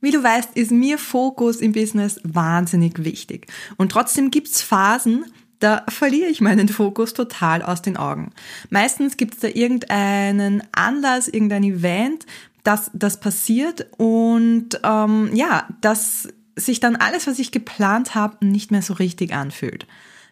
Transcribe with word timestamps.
Wie 0.00 0.10
du 0.10 0.22
weißt, 0.22 0.50
ist 0.54 0.70
mir 0.70 0.98
Fokus 0.98 1.56
im 1.56 1.72
Business 1.72 2.20
wahnsinnig 2.22 3.04
wichtig. 3.04 3.46
Und 3.76 3.92
trotzdem 3.92 4.30
gibt's 4.30 4.62
Phasen, 4.62 5.24
da 5.58 5.84
verliere 5.88 6.28
ich 6.28 6.40
meinen 6.40 6.68
Fokus 6.68 7.14
total 7.14 7.62
aus 7.62 7.82
den 7.82 7.96
Augen. 7.96 8.32
Meistens 8.70 9.16
gibt's 9.16 9.38
da 9.38 9.48
irgendeinen 9.48 10.62
Anlass, 10.72 11.28
irgendein 11.28 11.64
Event, 11.64 12.26
dass 12.62 12.90
das 12.92 13.20
passiert 13.20 13.86
und 13.96 14.80
ähm, 14.82 15.30
ja, 15.34 15.68
dass 15.80 16.28
sich 16.56 16.80
dann 16.80 16.96
alles, 16.96 17.26
was 17.26 17.38
ich 17.38 17.52
geplant 17.52 18.14
habe, 18.14 18.44
nicht 18.44 18.70
mehr 18.70 18.82
so 18.82 18.94
richtig 18.94 19.32
anfühlt. 19.32 19.86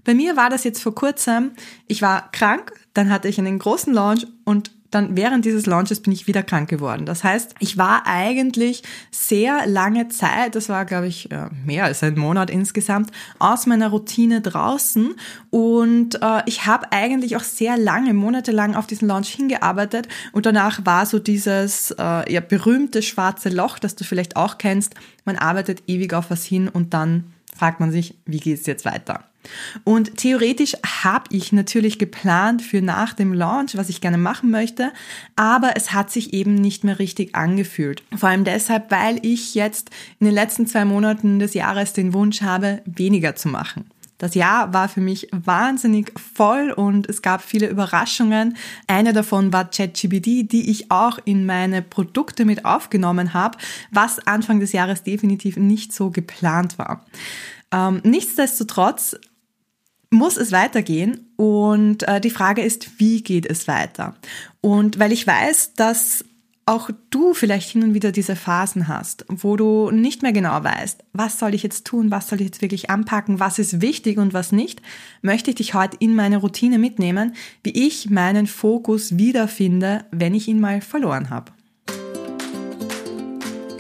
Bei 0.05 0.15
mir 0.15 0.37
war 0.37 0.51
das 0.51 0.65
jetzt 0.65 0.83
vor 0.83 0.95
kurzem, 0.95 1.53
ich 1.87 2.03
war 2.03 2.31
krank, 2.33 2.73
dann 2.93 3.11
hatte 3.11 3.29
ich 3.29 3.39
einen 3.39 3.59
großen 3.59 3.93
Launch 3.93 4.27
und 4.45 4.73
dann 4.95 5.17
während 5.17 5.45
dieses 5.45 5.67
Launches 5.67 6.01
bin 6.01 6.13
ich 6.13 6.27
wieder 6.27 6.43
krank 6.43 6.69
geworden. 6.69 7.07
Das 7.07 7.25
heißt, 7.25 7.55
ich 7.59 7.77
war 7.77 8.07
eigentlich 8.07 8.83
sehr 9.11 9.67
lange 9.67 10.09
Zeit, 10.09 10.55
das 10.55 10.69
war 10.69 10.85
glaube 10.85 11.09
ich 11.09 11.31
äh, 11.31 11.49
mehr 11.65 11.85
als 11.85 12.03
ein 12.03 12.19
Monat 12.19 12.51
insgesamt, 12.51 13.11
aus 13.39 13.67
meiner 13.67 13.89
Routine 13.89 14.41
draußen 14.41 15.15
und 15.51 16.23
äh, 16.23 16.43
ich 16.47 16.67
habe 16.67 16.93
eigentlich 16.93 17.37
auch 17.37 17.43
sehr 17.43 17.77
lange, 17.77 18.15
monatelang 18.15 18.75
auf 18.75 18.87
diesen 18.87 19.09
Launch 19.09 19.29
hingearbeitet 19.29 20.09
und 20.33 20.47
danach 20.47 20.87
war 20.87 21.07
so 21.07 21.19
dieses 21.19 21.91
äh, 21.93 22.33
ja, 22.33 22.41
berühmte 22.41 23.03
schwarze 23.03 23.49
Loch, 23.49 23.79
das 23.79 23.97
du 23.97 24.05
vielleicht 24.05 24.37
auch 24.37 24.59
kennst. 24.59 24.95
Man 25.25 25.37
arbeitet 25.37 25.83
ewig 25.87 26.15
auf 26.15 26.31
was 26.31 26.45
hin 26.45 26.69
und 26.69 26.95
dann 26.95 27.34
fragt 27.55 27.81
man 27.81 27.91
sich, 27.91 28.17
wie 28.27 28.41
geht 28.41 28.61
es 28.61 28.67
jetzt 28.67 28.85
weiter? 28.85 29.25
Und 29.85 30.17
theoretisch 30.17 30.75
habe 31.05 31.25
ich 31.31 31.53
natürlich 31.53 31.99
geplant 31.99 32.63
für 32.63 32.81
nach 32.81 33.13
dem 33.13 33.33
Launch, 33.33 33.77
was 33.77 33.89
ich 33.89 34.01
gerne 34.01 34.19
machen 34.19 34.51
möchte, 34.51 34.93
aber 35.37 35.73
es 35.77 35.93
hat 35.93 36.11
sich 36.11 36.33
eben 36.33 36.55
nicht 36.55 36.85
mehr 36.85 36.99
richtig 36.99 37.35
angefühlt. 37.35 38.03
Vor 38.17 38.29
allem 38.29 38.45
deshalb, 38.45 38.91
weil 38.91 39.19
ich 39.23 39.55
jetzt 39.55 39.91
in 40.19 40.27
den 40.27 40.35
letzten 40.35 40.67
zwei 40.67 40.85
Monaten 40.85 41.39
des 41.39 41.55
Jahres 41.55 41.93
den 41.93 42.15
Wunsch 42.15 42.43
habe, 42.43 42.83
weniger 42.87 43.37
zu 43.37 43.49
machen. 43.49 43.91
Das 44.25 44.35
Jahr 44.35 44.73
war 44.73 44.89
für 44.89 45.03
mich 45.03 45.29
wahnsinnig 45.33 46.19
voll 46.19 46.71
und 46.71 47.11
es 47.11 47.21
gab 47.21 47.43
viele 47.43 47.69
Überraschungen. 47.69 48.57
Eine 48.87 49.13
davon 49.13 49.53
war 49.53 49.71
ChatGPT, 49.71 50.51
die 50.51 50.71
ich 50.71 50.91
auch 50.91 51.19
in 51.27 51.45
meine 51.45 51.83
Produkte 51.83 52.47
mit 52.47 52.65
aufgenommen 52.65 53.35
habe, 53.35 53.59
was 53.91 54.27
Anfang 54.27 54.61
des 54.61 54.73
Jahres 54.73 55.03
definitiv 55.03 55.59
nicht 55.59 55.93
so 55.93 56.11
geplant 56.11 56.79
war. 56.79 57.05
Ähm, 57.71 58.01
nichtsdestotrotz 58.03 59.15
muss 60.09 60.39
es 60.39 60.53
weitergehen 60.53 61.29
und 61.37 62.09
äh, 62.09 62.19
die 62.19 62.31
Frage 62.31 62.63
ist, 62.63 62.99
wie 62.99 63.23
geht 63.23 63.45
es 63.45 63.69
weiter? 63.69 64.15
Und 64.63 64.99
weil 64.99 65.13
ich 65.13 65.27
weiß, 65.27 65.75
dass 65.75 66.25
auch 66.67 66.91
du 67.11 67.35
vielleicht 67.35 67.71
hin 67.71 67.83
und 67.83 67.95
wieder 67.95 68.11
diese 68.11 68.37
Phasen 68.37 68.89
hast, 68.89 69.27
wo 69.29 69.57
du 69.57 69.91
nicht 69.91 70.23
mehr 70.23 70.33
genau 70.33 70.65
weißt, 70.65 71.05
was 71.13 71.39
soll 71.39 71.55
ich 71.55 71.63
jetzt 71.63 71.87
tun, 71.87 72.11
was 72.11 72.29
soll 72.29 72.41
ich 72.41 72.47
jetzt 72.47 72.63
wirklich 72.63 72.91
anpacken, 72.91 73.39
was 73.39 73.59
ist 73.59 73.81
wichtig 73.81 74.19
und 74.19 74.33
was 74.33 74.51
nicht, 74.51 74.81
möchte 75.21 75.51
ich 75.51 75.57
dich 75.57 75.75
heute 75.75 75.97
in 76.01 76.15
meine 76.15 76.39
Routine 76.39 76.79
mitnehmen, 76.79 77.35
wie 77.63 77.87
ich 77.87 78.09
meinen 78.09 78.47
Fokus 78.47 79.19
wiederfinde, 79.19 80.07
wenn 80.11 80.35
ich 80.35 80.49
ihn 80.49 80.61
mal 80.61 80.81
verloren 80.81 81.29
habe. 81.31 81.53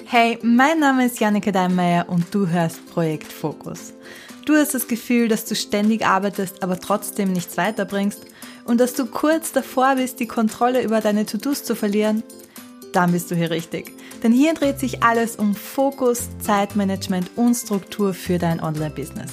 Hey, 0.06 0.38
mein 0.42 0.78
Name 0.78 1.06
ist 1.06 1.18
Janneke 1.18 1.52
Deinmeier 1.52 2.08
und 2.08 2.32
du 2.32 2.46
hörst 2.46 2.86
Projekt 2.86 3.32
Fokus. 3.32 3.94
Du 4.44 4.55
hast 4.55 4.74
das 4.74 4.86
Gefühl, 4.86 5.28
dass 5.28 5.46
du 5.46 5.55
ständig 5.56 6.06
arbeitest, 6.06 6.62
aber 6.62 6.78
trotzdem 6.78 7.32
nichts 7.32 7.56
weiterbringst 7.56 8.27
und 8.66 8.78
dass 8.78 8.92
du 8.92 9.06
kurz 9.06 9.52
davor 9.52 9.96
bist, 9.96 10.20
die 10.20 10.27
Kontrolle 10.27 10.82
über 10.82 11.00
deine 11.00 11.24
To-Dos 11.24 11.64
zu 11.64 11.74
verlieren? 11.74 12.22
Dann 12.94 13.10
bist 13.10 13.28
du 13.28 13.34
hier 13.34 13.50
richtig. 13.50 13.92
Denn 14.22 14.30
hier 14.30 14.54
dreht 14.54 14.78
sich 14.78 15.02
alles 15.02 15.34
um 15.34 15.56
Fokus, 15.56 16.28
Zeitmanagement 16.38 17.28
und 17.34 17.54
Struktur 17.54 18.14
für 18.14 18.38
dein 18.38 18.62
Online-Business. 18.62 19.32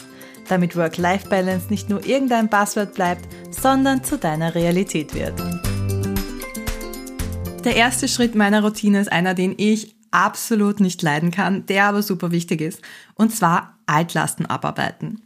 Damit 0.49 0.75
Work-Life-Balance 0.75 1.67
nicht 1.69 1.87
nur 1.87 2.03
irgendein 2.03 2.49
Passwort 2.49 2.95
bleibt, 2.95 3.27
sondern 3.51 4.03
zu 4.03 4.17
deiner 4.17 4.55
Realität 4.55 5.13
wird. 5.13 5.39
Der 7.63 7.75
erste 7.75 8.07
Schritt 8.07 8.33
meiner 8.33 8.63
Routine 8.63 8.99
ist 8.99 9.11
einer, 9.11 9.35
den 9.35 9.53
ich 9.55 9.95
absolut 10.09 10.79
nicht 10.79 11.03
leiden 11.03 11.29
kann, 11.29 11.67
der 11.67 11.85
aber 11.85 12.01
super 12.01 12.31
wichtig 12.31 12.61
ist. 12.61 12.81
Und 13.13 13.33
zwar 13.33 13.77
Altlasten 13.85 14.47
abarbeiten. 14.47 15.21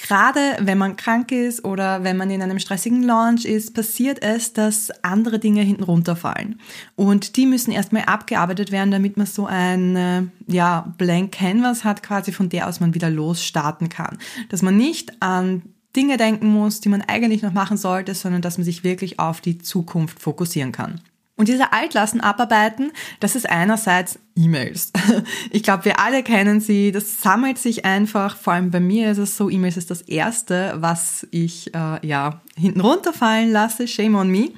Gerade 0.00 0.56
wenn 0.60 0.78
man 0.78 0.96
krank 0.96 1.32
ist 1.32 1.64
oder 1.64 2.04
wenn 2.04 2.16
man 2.16 2.30
in 2.30 2.40
einem 2.40 2.60
stressigen 2.60 3.02
Launch 3.02 3.44
ist, 3.44 3.74
passiert 3.74 4.22
es, 4.22 4.52
dass 4.52 4.90
andere 5.02 5.40
Dinge 5.40 5.62
hinten 5.62 5.82
runterfallen. 5.82 6.60
Und 6.94 7.36
die 7.36 7.46
müssen 7.46 7.72
erstmal 7.72 8.04
abgearbeitet 8.04 8.70
werden, 8.70 8.92
damit 8.92 9.16
man 9.16 9.26
so 9.26 9.46
ein 9.46 10.30
ja, 10.46 10.94
Blank 10.98 11.32
Canvas 11.32 11.82
hat, 11.82 12.04
quasi 12.04 12.30
von 12.30 12.48
der 12.48 12.68
aus 12.68 12.78
man 12.78 12.94
wieder 12.94 13.10
losstarten 13.10 13.88
kann. 13.88 14.18
Dass 14.50 14.62
man 14.62 14.76
nicht 14.76 15.20
an 15.20 15.62
Dinge 15.96 16.16
denken 16.16 16.46
muss, 16.46 16.80
die 16.80 16.90
man 16.90 17.02
eigentlich 17.02 17.42
noch 17.42 17.52
machen 17.52 17.76
sollte, 17.76 18.14
sondern 18.14 18.40
dass 18.40 18.56
man 18.56 18.64
sich 18.64 18.84
wirklich 18.84 19.18
auf 19.18 19.40
die 19.40 19.58
Zukunft 19.58 20.20
fokussieren 20.20 20.70
kann. 20.70 21.00
Und 21.38 21.46
diese 21.46 21.72
Altlasten 21.72 22.20
abarbeiten, 22.20 22.90
das 23.20 23.36
ist 23.36 23.48
einerseits 23.48 24.18
E-Mails. 24.36 24.92
Ich 25.50 25.62
glaube, 25.62 25.84
wir 25.84 26.00
alle 26.00 26.22
kennen 26.22 26.60
sie. 26.60 26.90
Das 26.90 27.22
sammelt 27.22 27.58
sich 27.58 27.84
einfach. 27.84 28.36
Vor 28.36 28.52
allem 28.52 28.70
bei 28.70 28.80
mir 28.80 29.10
ist 29.12 29.18
es 29.18 29.36
so, 29.36 29.48
E-Mails 29.48 29.76
ist 29.76 29.90
das 29.90 30.02
Erste, 30.02 30.74
was 30.78 31.26
ich 31.30 31.72
äh, 31.74 32.06
ja 32.06 32.42
hinten 32.56 32.80
runterfallen 32.80 33.52
lasse. 33.52 33.86
Shame 33.86 34.16
on 34.16 34.30
me. 34.30 34.50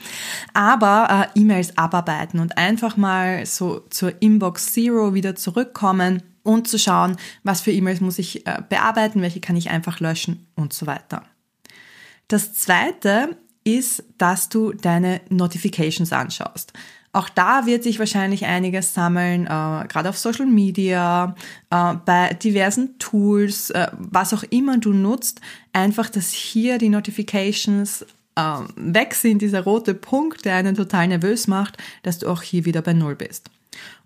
Aber 0.54 1.28
äh, 1.34 1.38
E-Mails 1.38 1.76
abarbeiten 1.76 2.40
und 2.40 2.56
einfach 2.56 2.96
mal 2.96 3.44
so 3.44 3.80
zur 3.90 4.14
Inbox 4.22 4.72
Zero 4.72 5.12
wieder 5.12 5.36
zurückkommen 5.36 6.22
und 6.42 6.66
zu 6.66 6.78
schauen, 6.78 7.16
was 7.42 7.60
für 7.60 7.72
E-Mails 7.72 8.00
muss 8.00 8.18
ich 8.18 8.46
äh, 8.46 8.62
bearbeiten, 8.66 9.20
welche 9.20 9.40
kann 9.40 9.56
ich 9.56 9.68
einfach 9.68 10.00
löschen 10.00 10.46
und 10.56 10.72
so 10.72 10.86
weiter. 10.86 11.24
Das 12.28 12.54
Zweite 12.54 13.36
ist, 13.64 14.04
dass 14.18 14.48
du 14.48 14.72
deine 14.72 15.20
Notifications 15.28 16.12
anschaust. 16.12 16.72
Auch 17.12 17.28
da 17.28 17.66
wird 17.66 17.82
sich 17.82 17.98
wahrscheinlich 17.98 18.46
einiges 18.46 18.94
sammeln, 18.94 19.44
äh, 19.44 19.48
gerade 19.88 20.08
auf 20.08 20.16
Social 20.16 20.46
Media, 20.46 21.34
äh, 21.70 21.94
bei 22.04 22.34
diversen 22.34 22.98
Tools, 22.98 23.70
äh, 23.70 23.88
was 23.98 24.32
auch 24.32 24.44
immer 24.44 24.78
du 24.78 24.92
nutzt. 24.92 25.40
Einfach, 25.72 26.08
dass 26.08 26.30
hier 26.30 26.78
die 26.78 26.88
Notifications 26.88 28.06
äh, 28.36 28.42
weg 28.76 29.14
sind, 29.14 29.42
dieser 29.42 29.62
rote 29.62 29.94
Punkt, 29.94 30.44
der 30.44 30.54
einen 30.54 30.76
total 30.76 31.08
nervös 31.08 31.48
macht, 31.48 31.78
dass 32.04 32.20
du 32.20 32.28
auch 32.28 32.42
hier 32.42 32.64
wieder 32.64 32.80
bei 32.80 32.92
Null 32.92 33.16
bist. 33.16 33.50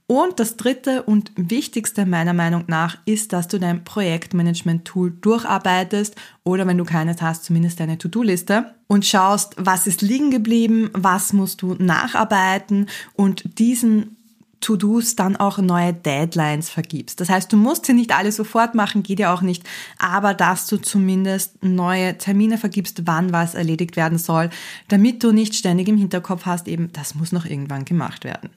Und 0.06 0.38
das 0.38 0.56
dritte 0.58 1.02
und 1.02 1.32
wichtigste 1.36 2.04
meiner 2.04 2.34
Meinung 2.34 2.64
nach 2.66 2.98
ist, 3.06 3.32
dass 3.32 3.48
du 3.48 3.58
dein 3.58 3.84
Projektmanagement-Tool 3.84 5.12
durcharbeitest 5.12 6.14
oder 6.44 6.66
wenn 6.66 6.76
du 6.76 6.84
keines 6.84 7.22
hast, 7.22 7.44
zumindest 7.44 7.80
deine 7.80 7.96
To-Do-Liste 7.96 8.74
und 8.86 9.06
schaust, 9.06 9.54
was 9.56 9.86
ist 9.86 10.02
liegen 10.02 10.30
geblieben, 10.30 10.90
was 10.92 11.32
musst 11.32 11.62
du 11.62 11.74
nacharbeiten 11.78 12.90
und 13.14 13.58
diesen 13.58 14.16
To-Dos 14.60 15.16
dann 15.16 15.36
auch 15.36 15.56
neue 15.56 15.94
Deadlines 15.94 16.68
vergibst. 16.68 17.20
Das 17.20 17.30
heißt, 17.30 17.50
du 17.50 17.56
musst 17.56 17.86
sie 17.86 17.94
nicht 17.94 18.14
alle 18.14 18.32
sofort 18.32 18.74
machen, 18.74 19.02
geht 19.02 19.20
ja 19.20 19.32
auch 19.32 19.42
nicht, 19.42 19.64
aber 19.98 20.34
dass 20.34 20.66
du 20.66 20.76
zumindest 20.76 21.62
neue 21.64 22.18
Termine 22.18 22.58
vergibst, 22.58 23.06
wann 23.06 23.32
was 23.32 23.54
erledigt 23.54 23.96
werden 23.96 24.18
soll, 24.18 24.50
damit 24.88 25.24
du 25.24 25.32
nicht 25.32 25.54
ständig 25.54 25.88
im 25.88 25.96
Hinterkopf 25.96 26.44
hast, 26.44 26.68
eben, 26.68 26.92
das 26.92 27.14
muss 27.14 27.32
noch 27.32 27.46
irgendwann 27.46 27.86
gemacht 27.86 28.24
werden. 28.24 28.50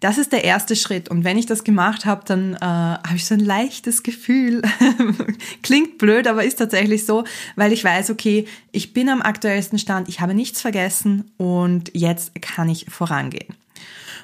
Das 0.00 0.16
ist 0.16 0.32
der 0.32 0.44
erste 0.44 0.76
Schritt. 0.76 1.10
Und 1.10 1.24
wenn 1.24 1.36
ich 1.36 1.46
das 1.46 1.62
gemacht 1.62 2.06
habe, 2.06 2.22
dann 2.24 2.54
äh, 2.54 2.58
habe 2.60 3.16
ich 3.16 3.26
so 3.26 3.34
ein 3.34 3.40
leichtes 3.40 4.02
Gefühl. 4.02 4.62
Klingt 5.62 5.98
blöd, 5.98 6.26
aber 6.26 6.44
ist 6.44 6.58
tatsächlich 6.58 7.04
so, 7.04 7.24
weil 7.56 7.72
ich 7.72 7.84
weiß, 7.84 8.10
okay, 8.10 8.46
ich 8.72 8.94
bin 8.94 9.10
am 9.10 9.20
aktuellsten 9.20 9.78
Stand, 9.78 10.08
ich 10.08 10.20
habe 10.20 10.34
nichts 10.34 10.60
vergessen 10.60 11.30
und 11.36 11.90
jetzt 11.94 12.32
kann 12.40 12.68
ich 12.70 12.86
vorangehen. 12.88 13.54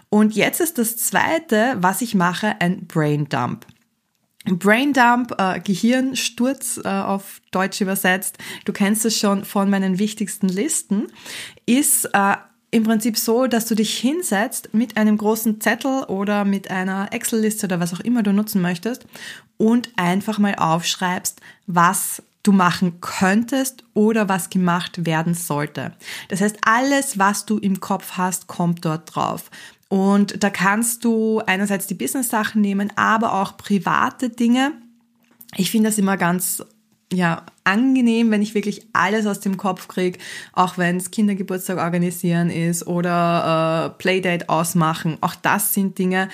Und 0.08 0.34
jetzt 0.34 0.60
ist 0.60 0.78
das 0.78 0.96
zweite, 0.96 1.76
was 1.78 2.00
ich 2.00 2.14
mache, 2.14 2.56
ein 2.60 2.86
Brain 2.86 3.28
Dump. 3.28 3.66
Braindump, 4.54 5.34
äh, 5.38 5.60
Gehirnsturz 5.60 6.80
äh, 6.84 6.88
auf 6.88 7.40
Deutsch 7.50 7.80
übersetzt, 7.80 8.38
du 8.64 8.72
kennst 8.72 9.04
es 9.04 9.18
schon 9.18 9.44
von 9.44 9.68
meinen 9.68 9.98
wichtigsten 9.98 10.48
Listen, 10.48 11.08
ist 11.66 12.08
äh, 12.12 12.36
im 12.76 12.84
Prinzip 12.84 13.16
so, 13.16 13.46
dass 13.46 13.64
du 13.64 13.74
dich 13.74 13.96
hinsetzt 13.96 14.68
mit 14.74 14.98
einem 14.98 15.16
großen 15.16 15.62
Zettel 15.62 16.04
oder 16.04 16.44
mit 16.44 16.70
einer 16.70 17.10
Excel-Liste 17.10 17.66
oder 17.66 17.80
was 17.80 17.94
auch 17.94 18.00
immer 18.00 18.22
du 18.22 18.34
nutzen 18.34 18.60
möchtest 18.60 19.06
und 19.56 19.90
einfach 19.96 20.38
mal 20.38 20.54
aufschreibst, 20.56 21.40
was 21.66 22.22
du 22.42 22.52
machen 22.52 23.00
könntest 23.00 23.82
oder 23.94 24.28
was 24.28 24.50
gemacht 24.50 25.06
werden 25.06 25.32
sollte. 25.32 25.94
Das 26.28 26.42
heißt, 26.42 26.58
alles, 26.66 27.18
was 27.18 27.46
du 27.46 27.56
im 27.56 27.80
Kopf 27.80 28.12
hast, 28.18 28.46
kommt 28.46 28.84
dort 28.84 29.14
drauf. 29.14 29.50
Und 29.88 30.44
da 30.44 30.50
kannst 30.50 31.02
du 31.06 31.40
einerseits 31.46 31.86
die 31.86 31.94
Business-Sachen 31.94 32.60
nehmen, 32.60 32.92
aber 32.94 33.32
auch 33.40 33.56
private 33.56 34.28
Dinge. 34.28 34.72
Ich 35.56 35.70
finde 35.70 35.88
das 35.88 35.96
immer 35.96 36.18
ganz 36.18 36.62
ja, 37.12 37.46
angenehm, 37.62 38.30
wenn 38.30 38.42
ich 38.42 38.54
wirklich 38.54 38.86
alles 38.92 39.26
aus 39.26 39.40
dem 39.40 39.56
Kopf 39.56 39.86
kriege, 39.86 40.18
auch 40.52 40.76
wenn 40.76 40.96
es 40.96 41.10
Kindergeburtstag 41.10 41.78
organisieren 41.78 42.50
ist 42.50 42.86
oder 42.86 43.94
äh, 43.94 43.98
Playdate 43.98 44.48
ausmachen. 44.48 45.16
Auch 45.20 45.36
das 45.36 45.72
sind 45.72 45.98
Dinge, 45.98 46.28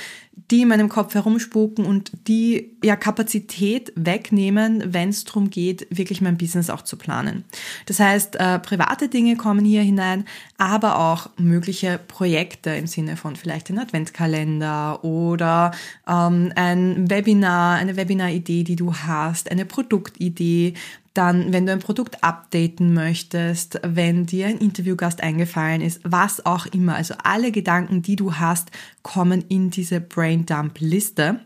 die 0.51 0.63
in 0.63 0.69
meinem 0.69 0.89
Kopf 0.89 1.15
herumspuken 1.15 1.85
und 1.85 2.11
die 2.29 2.77
ja 2.83 2.97
Kapazität 2.97 3.93
wegnehmen, 3.97 4.83
wenn 4.87 5.09
es 5.09 5.25
darum 5.25 5.51
geht, 5.51 5.87
wirklich 5.91 6.21
mein 6.21 6.37
Business 6.37 6.71
auch 6.71 6.83
zu 6.83 6.97
planen. 6.97 7.45
Das 7.87 8.01
heißt, 8.01 8.37
äh, 8.37 8.59
private 8.59 9.09
Dinge 9.09 9.37
kommen 9.37 9.65
hier 9.65 9.83
hinein, 9.83 10.25
aber 10.59 10.99
auch 10.99 11.31
mögliche 11.37 11.99
Projekte 12.09 12.71
im 12.71 12.87
Sinne 12.87 13.17
von 13.17 13.37
vielleicht 13.37 13.71
ein 13.71 13.79
Adventskalender 13.79 15.05
oder 15.05 15.73
ähm, 16.07 16.53
ein 16.57 17.11
Webinar, 17.11 17.77
eine 17.77 17.97
Webinar-Idee, 17.97 18.65
die 18.65 18.77
du 18.77 18.95
hast, 18.95 19.51
eine 19.51 19.65
Produktidee, 19.65 20.75
dann, 21.15 21.53
wenn 21.53 21.67
du 21.67 21.73
ein 21.73 21.79
Produkt 21.79 22.23
updaten 22.25 22.95
möchtest, 22.95 23.81
wenn 23.83 24.27
dir 24.27 24.47
ein 24.47 24.59
Interviewgast 24.59 25.23
eingefallen 25.23 25.81
ist, 25.81 26.01
was 26.05 26.45
auch 26.47 26.67
immer. 26.67 26.95
Also 26.95 27.15
alle 27.23 27.53
Gedanken, 27.53 28.03
die 28.03 28.17
du 28.17 28.35
hast, 28.35 28.71
kommen 29.03 29.45
in 29.49 29.71
diese 29.71 30.01
Braindump-Liste. 30.01 31.41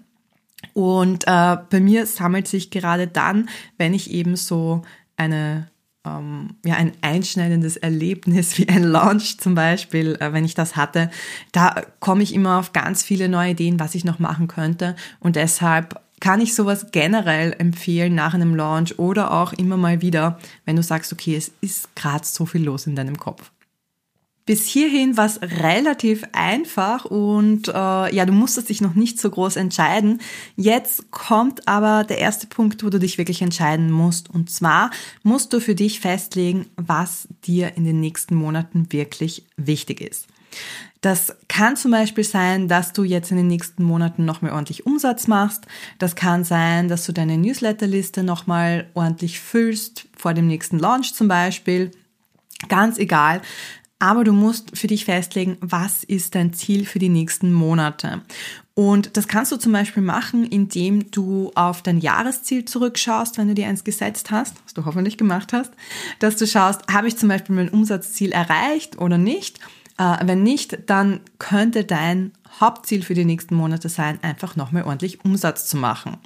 Und 0.72 1.24
äh, 1.26 1.56
bei 1.70 1.80
mir 1.80 2.06
sammelt 2.06 2.48
sich 2.48 2.70
gerade 2.70 3.06
dann, 3.06 3.48
wenn 3.76 3.94
ich 3.94 4.10
eben 4.10 4.36
so 4.36 4.82
eine 5.16 5.68
ähm, 6.06 6.56
ja, 6.64 6.76
ein 6.76 6.92
einschneidendes 7.02 7.76
Erlebnis 7.76 8.58
wie 8.58 8.68
ein 8.68 8.84
Launch 8.84 9.38
zum 9.38 9.54
Beispiel, 9.54 10.16
äh, 10.20 10.32
wenn 10.32 10.44
ich 10.44 10.54
das 10.54 10.76
hatte, 10.76 11.10
da 11.52 11.82
komme 12.00 12.22
ich 12.22 12.34
immer 12.34 12.58
auf 12.58 12.72
ganz 12.72 13.02
viele 13.02 13.28
neue 13.28 13.50
Ideen, 13.50 13.80
was 13.80 13.94
ich 13.94 14.04
noch 14.04 14.18
machen 14.18 14.48
könnte. 14.48 14.94
Und 15.20 15.36
deshalb 15.36 16.00
kann 16.20 16.40
ich 16.40 16.54
sowas 16.54 16.86
generell 16.92 17.54
empfehlen 17.58 18.14
nach 18.14 18.34
einem 18.34 18.54
Launch 18.54 18.98
oder 18.98 19.32
auch 19.32 19.52
immer 19.52 19.76
mal 19.76 20.00
wieder, 20.00 20.38
wenn 20.64 20.76
du 20.76 20.82
sagst, 20.82 21.12
okay, 21.12 21.36
es 21.36 21.52
ist 21.60 21.94
gerade 21.94 22.24
so 22.24 22.46
viel 22.46 22.64
los 22.64 22.86
in 22.86 22.96
deinem 22.96 23.18
Kopf. 23.18 23.50
Bis 24.46 24.64
hierhin 24.64 25.16
war 25.16 25.26
es 25.26 25.40
relativ 25.42 26.22
einfach 26.30 27.04
und 27.04 27.66
äh, 27.66 27.72
ja, 28.14 28.24
du 28.24 28.32
musstest 28.32 28.68
dich 28.68 28.80
noch 28.80 28.94
nicht 28.94 29.18
so 29.18 29.28
groß 29.28 29.56
entscheiden. 29.56 30.20
Jetzt 30.54 31.10
kommt 31.10 31.66
aber 31.66 32.04
der 32.04 32.18
erste 32.18 32.46
Punkt, 32.46 32.84
wo 32.84 32.88
du 32.88 33.00
dich 33.00 33.18
wirklich 33.18 33.42
entscheiden 33.42 33.90
musst. 33.90 34.30
Und 34.30 34.48
zwar 34.48 34.92
musst 35.24 35.52
du 35.52 35.60
für 35.60 35.74
dich 35.74 35.98
festlegen, 35.98 36.66
was 36.76 37.26
dir 37.44 37.76
in 37.76 37.84
den 37.84 37.98
nächsten 37.98 38.36
Monaten 38.36 38.92
wirklich 38.92 39.44
wichtig 39.56 40.00
ist. 40.00 40.28
Das 41.00 41.36
kann 41.48 41.76
zum 41.76 41.92
Beispiel 41.92 42.24
sein, 42.24 42.68
dass 42.68 42.92
du 42.92 43.04
jetzt 43.04 43.30
in 43.30 43.36
den 43.36 43.46
nächsten 43.46 43.84
Monaten 43.84 44.24
nochmal 44.24 44.52
ordentlich 44.52 44.86
Umsatz 44.86 45.28
machst. 45.28 45.66
Das 45.98 46.16
kann 46.16 46.42
sein, 46.42 46.88
dass 46.88 47.06
du 47.06 47.12
deine 47.12 47.38
Newsletterliste 47.38 48.22
nochmal 48.22 48.88
ordentlich 48.94 49.38
füllst, 49.38 50.08
vor 50.16 50.34
dem 50.34 50.46
nächsten 50.46 50.78
Launch 50.78 51.14
zum 51.14 51.28
Beispiel. 51.28 51.92
Ganz 52.68 52.98
egal. 52.98 53.42
Aber 53.98 54.24
du 54.24 54.32
musst 54.32 54.76
für 54.76 54.88
dich 54.88 55.04
festlegen, 55.04 55.56
was 55.60 56.04
ist 56.04 56.34
dein 56.34 56.52
Ziel 56.52 56.84
für 56.84 56.98
die 56.98 57.08
nächsten 57.08 57.52
Monate. 57.52 58.22
Und 58.74 59.16
das 59.16 59.26
kannst 59.26 59.52
du 59.52 59.56
zum 59.56 59.72
Beispiel 59.72 60.02
machen, 60.02 60.44
indem 60.44 61.10
du 61.10 61.50
auf 61.54 61.80
dein 61.82 61.98
Jahresziel 61.98 62.66
zurückschaust, 62.66 63.38
wenn 63.38 63.48
du 63.48 63.54
dir 63.54 63.68
eins 63.68 63.84
gesetzt 63.84 64.30
hast, 64.30 64.54
was 64.64 64.74
du 64.74 64.84
hoffentlich 64.84 65.16
gemacht 65.16 65.54
hast, 65.54 65.72
dass 66.18 66.36
du 66.36 66.46
schaust, 66.46 66.82
habe 66.92 67.08
ich 67.08 67.16
zum 67.16 67.30
Beispiel 67.30 67.56
mein 67.56 67.70
Umsatzziel 67.70 68.32
erreicht 68.32 68.98
oder 68.98 69.16
nicht 69.16 69.60
wenn 69.98 70.42
nicht, 70.42 70.78
dann 70.86 71.20
könnte 71.38 71.84
dein 71.84 72.32
Hauptziel 72.60 73.02
für 73.02 73.14
die 73.14 73.24
nächsten 73.24 73.54
Monate 73.54 73.88
sein, 73.88 74.18
einfach 74.22 74.56
nochmal 74.56 74.84
ordentlich 74.84 75.24
Umsatz 75.24 75.66
zu 75.66 75.76
machen. 75.76 76.18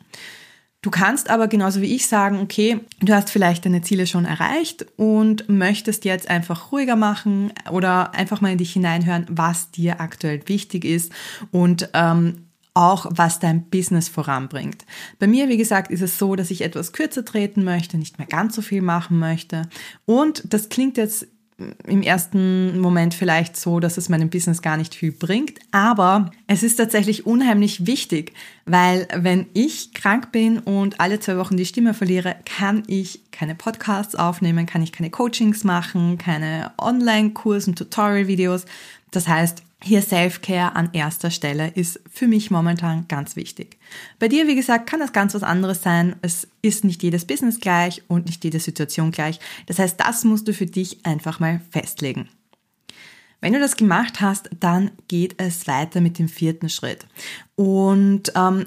Du 0.82 0.90
kannst 0.90 1.28
aber 1.28 1.46
genauso 1.46 1.82
wie 1.82 1.94
ich 1.94 2.06
sagen, 2.06 2.40
okay, 2.40 2.80
du 3.00 3.12
hast 3.12 3.28
vielleicht 3.28 3.66
deine 3.66 3.82
Ziele 3.82 4.06
schon 4.06 4.24
erreicht 4.24 4.86
und 4.96 5.46
möchtest 5.46 6.06
jetzt 6.06 6.30
einfach 6.30 6.72
ruhiger 6.72 6.96
machen 6.96 7.52
oder 7.70 8.14
einfach 8.14 8.40
mal 8.40 8.52
in 8.52 8.58
dich 8.58 8.72
hineinhören, 8.72 9.26
was 9.28 9.70
dir 9.70 10.00
aktuell 10.00 10.40
wichtig 10.46 10.86
ist 10.86 11.12
und 11.50 11.90
ähm, 11.92 12.46
auch 12.72 13.06
was 13.10 13.40
dein 13.40 13.68
Business 13.68 14.08
voranbringt. 14.08 14.86
Bei 15.18 15.26
mir, 15.26 15.50
wie 15.50 15.58
gesagt, 15.58 15.90
ist 15.90 16.00
es 16.00 16.18
so, 16.18 16.34
dass 16.34 16.50
ich 16.50 16.62
etwas 16.62 16.92
kürzer 16.92 17.26
treten 17.26 17.62
möchte, 17.62 17.98
nicht 17.98 18.16
mehr 18.16 18.26
ganz 18.26 18.54
so 18.54 18.62
viel 18.62 18.80
machen 18.80 19.18
möchte. 19.18 19.68
Und 20.06 20.42
das 20.48 20.70
klingt 20.70 20.96
jetzt 20.96 21.26
im 21.86 22.02
ersten 22.02 22.78
Moment 22.78 23.14
vielleicht 23.14 23.56
so, 23.56 23.80
dass 23.80 23.96
es 23.96 24.08
meinem 24.08 24.30
Business 24.30 24.62
gar 24.62 24.76
nicht 24.76 24.94
viel 24.94 25.12
bringt. 25.12 25.58
Aber 25.70 26.30
es 26.46 26.62
ist 26.62 26.76
tatsächlich 26.76 27.26
unheimlich 27.26 27.86
wichtig, 27.86 28.32
weil 28.66 29.06
wenn 29.14 29.46
ich 29.52 29.92
krank 29.94 30.32
bin 30.32 30.58
und 30.58 31.00
alle 31.00 31.20
zwei 31.20 31.36
Wochen 31.36 31.56
die 31.56 31.66
Stimme 31.66 31.94
verliere, 31.94 32.36
kann 32.44 32.82
ich 32.86 33.20
keine 33.32 33.54
Podcasts 33.54 34.14
aufnehmen, 34.14 34.66
kann 34.66 34.82
ich 34.82 34.92
keine 34.92 35.10
Coachings 35.10 35.64
machen, 35.64 36.18
keine 36.18 36.72
Online-Kursen, 36.78 37.74
Tutorial-Videos. 37.74 38.64
Das 39.10 39.28
heißt, 39.28 39.62
hier 39.82 40.02
Self-Care 40.02 40.76
an 40.76 40.90
erster 40.92 41.30
Stelle 41.30 41.68
ist 41.68 42.00
für 42.10 42.28
mich 42.28 42.50
momentan 42.50 43.06
ganz 43.08 43.34
wichtig. 43.34 43.78
Bei 44.18 44.28
dir, 44.28 44.46
wie 44.46 44.54
gesagt, 44.54 44.86
kann 44.86 45.00
das 45.00 45.12
ganz 45.12 45.34
was 45.34 45.42
anderes 45.42 45.82
sein. 45.82 46.16
Es 46.22 46.46
ist 46.60 46.84
nicht 46.84 47.02
jedes 47.02 47.24
Business 47.24 47.60
gleich 47.60 48.02
und 48.08 48.26
nicht 48.26 48.44
jede 48.44 48.60
Situation 48.60 49.10
gleich. 49.10 49.40
Das 49.66 49.78
heißt, 49.78 49.98
das 49.98 50.24
musst 50.24 50.46
du 50.48 50.52
für 50.52 50.66
dich 50.66 51.04
einfach 51.06 51.40
mal 51.40 51.60
festlegen. 51.70 52.28
Wenn 53.40 53.54
du 53.54 53.58
das 53.58 53.76
gemacht 53.76 54.20
hast, 54.20 54.50
dann 54.60 54.90
geht 55.08 55.40
es 55.40 55.66
weiter 55.66 56.02
mit 56.02 56.18
dem 56.18 56.28
vierten 56.28 56.68
Schritt. 56.68 57.06
Und 57.54 58.32
ähm, 58.36 58.66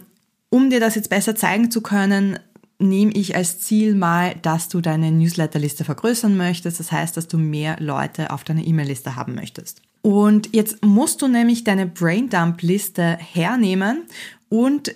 um 0.49 0.71
dir 0.71 0.79
das 0.79 0.95
jetzt 0.95 1.09
besser 1.09 1.35
zeigen 1.35 1.69
zu 1.69 1.81
können, 1.81 2.39
nehme 2.79 3.11
ich 3.13 3.35
als 3.35 3.59
Ziel 3.59 3.93
mal, 3.93 4.35
dass 4.41 4.67
du 4.67 4.81
deine 4.81 5.11
Newsletterliste 5.11 5.83
vergrößern 5.83 6.35
möchtest. 6.35 6.79
Das 6.79 6.91
heißt, 6.91 7.15
dass 7.15 7.27
du 7.27 7.37
mehr 7.37 7.77
Leute 7.79 8.31
auf 8.31 8.43
deiner 8.43 8.65
E-Mail-Liste 8.65 9.15
haben 9.15 9.35
möchtest. 9.35 9.81
Und 10.03 10.53
jetzt 10.53 10.83
musst 10.83 11.21
du 11.21 11.29
nämlich 11.29 11.63
deine 11.63 11.87
Braindump-Liste 11.87 13.17
hernehmen 13.19 14.03
und 14.49 14.93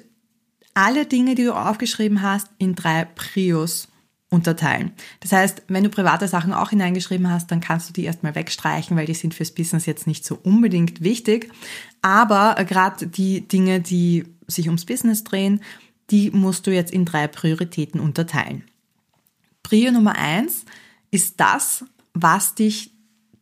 alle 0.73 1.05
Dinge, 1.05 1.33
die 1.33 1.45
du 1.45 1.53
aufgeschrieben 1.53 2.21
hast, 2.21 2.49
in 2.57 2.75
drei 2.75 3.05
Prios 3.05 3.87
unterteilen. 4.29 4.91
Das 5.21 5.31
heißt, 5.31 5.63
wenn 5.69 5.85
du 5.85 5.89
private 5.89 6.27
Sachen 6.27 6.51
auch 6.51 6.71
hineingeschrieben 6.71 7.31
hast, 7.31 7.49
dann 7.49 7.61
kannst 7.61 7.87
du 7.87 7.93
die 7.93 8.03
erstmal 8.03 8.35
wegstreichen, 8.35 8.97
weil 8.97 9.05
die 9.05 9.13
sind 9.13 9.33
fürs 9.33 9.51
Business 9.51 9.85
jetzt 9.85 10.07
nicht 10.07 10.25
so 10.25 10.37
unbedingt 10.43 11.01
wichtig. 11.01 11.49
Aber 12.01 12.55
gerade 12.65 13.07
die 13.07 13.47
Dinge, 13.47 13.79
die 13.79 14.25
sich 14.45 14.67
ums 14.67 14.85
Business 14.85 15.23
drehen, 15.23 15.61
die 16.09 16.31
musst 16.31 16.67
du 16.67 16.71
jetzt 16.71 16.91
in 16.91 17.05
drei 17.05 17.27
Prioritäten 17.27 18.01
unterteilen. 18.01 18.65
Prio 19.63 19.91
Nummer 19.91 20.17
eins 20.17 20.65
ist 21.11 21.39
das, 21.39 21.85
was 22.13 22.55
dich 22.55 22.91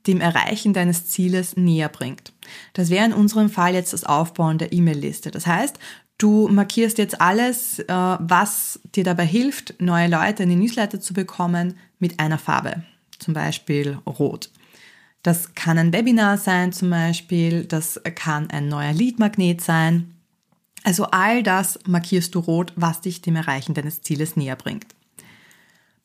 dem 0.07 0.21
Erreichen 0.21 0.73
deines 0.73 1.07
Zieles 1.07 1.55
näher 1.55 1.89
bringt. 1.89 2.33
Das 2.73 2.89
wäre 2.89 3.05
in 3.05 3.13
unserem 3.13 3.49
Fall 3.49 3.73
jetzt 3.73 3.93
das 3.93 4.03
Aufbauen 4.03 4.57
der 4.57 4.71
E-Mail-Liste. 4.71 5.31
Das 5.31 5.47
heißt, 5.47 5.77
du 6.17 6.47
markierst 6.47 6.97
jetzt 6.97 7.21
alles, 7.21 7.79
äh, 7.79 7.87
was 7.87 8.79
dir 8.95 9.03
dabei 9.03 9.25
hilft, 9.25 9.81
neue 9.81 10.07
Leute 10.07 10.43
in 10.43 10.49
die 10.49 10.55
Newsletter 10.55 10.99
zu 10.99 11.13
bekommen, 11.13 11.77
mit 11.99 12.19
einer 12.19 12.37
Farbe. 12.37 12.83
Zum 13.19 13.33
Beispiel 13.33 13.97
rot. 14.05 14.49
Das 15.23 15.55
kann 15.55 15.79
ein 15.79 15.91
Webinar 15.91 16.37
sein 16.37 16.71
zum 16.71 16.91
Beispiel, 16.91 17.65
das 17.65 17.99
kann 18.13 18.49
ein 18.51 18.67
neuer 18.67 18.93
Lead-Magnet 18.93 19.59
sein. 19.59 20.13
Also 20.83 21.05
all 21.05 21.41
das 21.41 21.79
markierst 21.87 22.35
du 22.35 22.39
rot, 22.39 22.73
was 22.75 23.01
dich 23.01 23.21
dem 23.21 23.35
Erreichen 23.35 23.73
deines 23.73 24.03
Zieles 24.03 24.35
näher 24.35 24.55
bringt. 24.55 24.85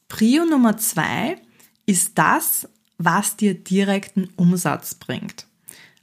Prio 0.09 0.47
Nummer 0.47 0.79
zwei 0.79 1.37
ist 1.85 2.17
das, 2.17 2.67
was 3.00 3.37
dir 3.37 3.54
direkten 3.54 4.28
Umsatz 4.37 4.95
bringt. 4.95 5.47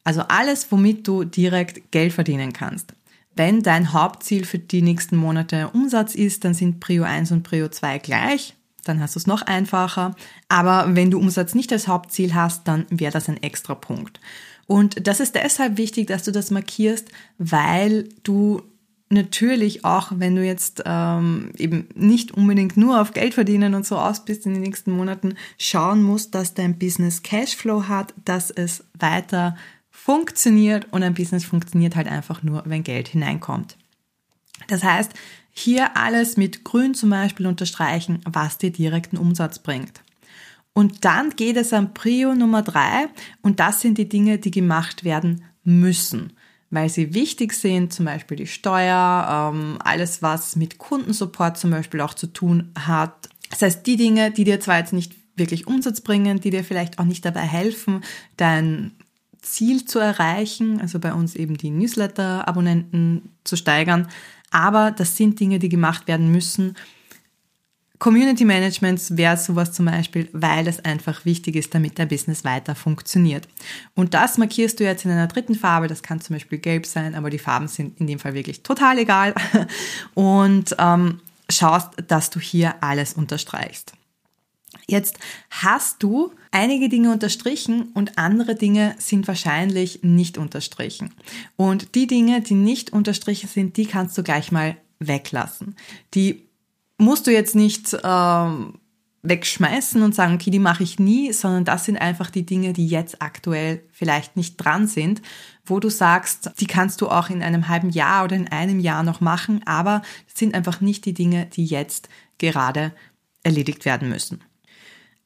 Also 0.03 0.21
alles, 0.21 0.71
womit 0.71 1.07
du 1.07 1.23
direkt 1.23 1.91
Geld 1.91 2.11
verdienen 2.11 2.53
kannst. 2.53 2.93
Wenn 3.35 3.61
dein 3.61 3.93
Hauptziel 3.93 4.45
für 4.45 4.57
die 4.57 4.81
nächsten 4.81 5.15
Monate 5.15 5.69
Umsatz 5.69 6.15
ist, 6.15 6.43
dann 6.43 6.55
sind 6.55 6.79
Prio 6.79 7.03
1 7.03 7.31
und 7.31 7.43
Prio 7.43 7.67
2 7.67 7.99
gleich. 7.99 8.55
Dann 8.83 8.99
hast 8.99 9.15
du 9.15 9.19
es 9.19 9.27
noch 9.27 9.43
einfacher. 9.43 10.15
Aber 10.49 10.95
wenn 10.95 11.11
du 11.11 11.19
Umsatz 11.19 11.53
nicht 11.53 11.71
als 11.71 11.87
Hauptziel 11.87 12.33
hast, 12.33 12.67
dann 12.67 12.87
wäre 12.89 13.11
das 13.11 13.29
ein 13.29 13.41
extra 13.43 13.75
Punkt. 13.75 14.19
Und 14.65 15.05
das 15.05 15.19
ist 15.19 15.35
deshalb 15.35 15.77
wichtig, 15.77 16.07
dass 16.07 16.23
du 16.23 16.31
das 16.31 16.49
markierst, 16.49 17.09
weil 17.37 18.09
du 18.23 18.63
natürlich 19.09 19.85
auch, 19.85 20.11
wenn 20.15 20.35
du 20.35 20.45
jetzt 20.45 20.83
ähm, 20.85 21.51
eben 21.57 21.87
nicht 21.95 22.31
unbedingt 22.31 22.77
nur 22.77 23.01
auf 23.01 23.13
Geld 23.13 23.33
verdienen 23.33 23.73
und 23.73 23.85
so 23.85 23.97
aus 23.97 24.25
bist 24.25 24.45
in 24.45 24.53
den 24.53 24.63
nächsten 24.63 24.91
Monaten, 24.91 25.35
schauen 25.57 26.03
musst, 26.03 26.35
dass 26.35 26.53
dein 26.53 26.77
Business 26.77 27.23
Cashflow 27.23 27.87
hat, 27.87 28.13
dass 28.25 28.51
es 28.51 28.83
weiter 28.97 29.55
funktioniert 29.89 30.87
und 30.91 31.03
ein 31.03 31.13
Business 31.13 31.45
funktioniert 31.45 31.95
halt 31.95 32.07
einfach 32.07 32.43
nur, 32.43 32.63
wenn 32.65 32.83
Geld 32.83 33.07
hineinkommt. 33.07 33.77
Das 34.67 34.83
heißt, 34.83 35.13
hier 35.51 35.97
alles 35.97 36.37
mit 36.37 36.63
grün 36.63 36.93
zum 36.93 37.09
Beispiel 37.09 37.47
unterstreichen, 37.47 38.19
was 38.25 38.57
dir 38.57 38.71
direkten 38.71 39.17
Umsatz 39.17 39.59
bringt. 39.59 40.01
Und 40.73 41.05
dann 41.05 41.31
geht 41.31 41.57
es 41.57 41.73
an 41.73 41.93
Prio 41.93 42.35
Nummer 42.35 42.61
drei 42.61 43.07
und 43.41 43.59
das 43.59 43.81
sind 43.81 43.97
die 43.97 44.07
Dinge, 44.07 44.37
die 44.37 44.51
gemacht 44.51 45.03
werden 45.03 45.43
müssen 45.63 46.36
weil 46.69 46.89
sie 46.89 47.13
wichtig 47.13 47.53
sind, 47.53 47.93
zum 47.93 48.05
Beispiel 48.05 48.37
die 48.37 48.47
Steuer, 48.47 49.51
ähm, 49.53 49.77
alles 49.83 50.21
was 50.21 50.55
mit 50.55 50.77
Kundensupport 50.77 51.57
zum 51.57 51.71
Beispiel 51.71 52.01
auch 52.01 52.13
zu 52.13 52.27
tun 52.27 52.71
hat. 52.77 53.29
Das 53.49 53.61
heißt, 53.61 53.85
die 53.85 53.95
Dinge, 53.95 54.31
die 54.31 54.43
dir 54.43 54.59
zwar 54.59 54.79
jetzt 54.79 54.93
nicht 54.93 55.15
wirklich 55.35 55.67
Umsatz 55.67 56.01
bringen, 56.01 56.39
die 56.39 56.49
dir 56.49 56.63
vielleicht 56.63 56.99
auch 56.99 57.05
nicht 57.05 57.23
dabei 57.23 57.41
helfen, 57.41 58.03
dein 58.35 58.91
Ziel 59.41 59.85
zu 59.85 59.99
erreichen, 59.99 60.81
also 60.81 60.99
bei 60.99 61.13
uns 61.13 61.35
eben 61.35 61.57
die 61.57 61.69
Newsletter-Abonnenten 61.69 63.29
zu 63.43 63.55
steigern. 63.55 64.07
Aber 64.51 64.91
das 64.91 65.15
sind 65.15 65.39
Dinge, 65.39 65.59
die 65.59 65.69
gemacht 65.69 66.07
werden 66.07 66.31
müssen. 66.31 66.75
Community 67.99 68.45
Management 68.45 69.17
wäre 69.17 69.37
sowas 69.37 69.73
zum 69.73 69.85
Beispiel, 69.85 70.29
weil 70.31 70.67
es 70.67 70.83
einfach 70.85 71.25
wichtig 71.25 71.55
ist, 71.55 71.73
damit 71.73 71.97
dein 71.97 72.07
Business 72.07 72.43
weiter 72.43 72.75
funktioniert. 72.75 73.47
Und 73.95 74.13
das 74.13 74.37
markierst 74.37 74.79
du 74.79 74.83
jetzt 74.83 75.05
in 75.05 75.11
einer 75.11 75.27
dritten 75.27 75.55
Farbe. 75.55 75.87
Das 75.87 76.03
kann 76.03 76.21
zum 76.21 76.35
Beispiel 76.35 76.59
gelb 76.59 76.85
sein, 76.85 77.15
aber 77.15 77.29
die 77.29 77.39
Farben 77.39 77.67
sind 77.67 77.99
in 77.99 78.05
dem 78.07 78.19
Fall 78.19 78.35
wirklich 78.35 78.61
total 78.61 78.99
egal. 78.99 79.33
Und 80.13 80.75
ähm, 80.77 81.21
schaust, 81.49 81.89
dass 82.07 82.29
du 82.29 82.39
hier 82.39 82.75
alles 82.81 83.13
unterstreichst. 83.13 83.93
Jetzt 84.87 85.17
hast 85.49 86.03
du 86.03 86.31
einige 86.51 86.87
Dinge 86.87 87.11
unterstrichen 87.11 87.89
und 87.93 88.17
andere 88.17 88.55
Dinge 88.55 88.95
sind 88.99 89.27
wahrscheinlich 89.27 90.03
nicht 90.03 90.37
unterstrichen. 90.37 91.13
Und 91.57 91.95
die 91.95 92.07
Dinge, 92.07 92.41
die 92.41 92.53
nicht 92.53 92.93
unterstrichen 92.93 93.49
sind, 93.49 93.75
die 93.75 93.85
kannst 93.85 94.17
du 94.17 94.23
gleich 94.23 94.51
mal 94.51 94.77
weglassen. 94.99 95.75
Die 96.13 96.46
musst 96.97 97.27
du 97.27 97.31
jetzt 97.31 97.55
nicht 97.55 97.97
ähm, 98.03 98.79
wegschmeißen 99.23 100.01
und 100.01 100.15
sagen, 100.15 100.35
okay, 100.35 100.51
die 100.51 100.59
mache 100.59 100.83
ich 100.83 100.99
nie, 100.99 101.31
sondern 101.33 101.65
das 101.65 101.85
sind 101.85 101.97
einfach 101.97 102.29
die 102.29 102.45
Dinge, 102.45 102.73
die 102.73 102.87
jetzt 102.87 103.21
aktuell 103.21 103.83
vielleicht 103.91 104.35
nicht 104.35 104.57
dran 104.57 104.87
sind, 104.87 105.21
wo 105.65 105.79
du 105.79 105.89
sagst, 105.89 106.51
die 106.59 106.67
kannst 106.67 107.01
du 107.01 107.09
auch 107.09 107.29
in 107.29 107.43
einem 107.43 107.67
halben 107.67 107.89
Jahr 107.89 108.23
oder 108.23 108.35
in 108.35 108.47
einem 108.47 108.79
Jahr 108.79 109.03
noch 109.03 109.21
machen, 109.21 109.61
aber 109.65 110.01
das 110.27 110.39
sind 110.39 110.55
einfach 110.55 110.81
nicht 110.81 111.05
die 111.05 111.13
Dinge, 111.13 111.47
die 111.47 111.65
jetzt 111.65 112.09
gerade 112.37 112.93
erledigt 113.43 113.85
werden 113.85 114.09
müssen. 114.09 114.41